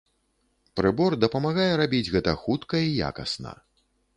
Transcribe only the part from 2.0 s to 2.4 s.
гэта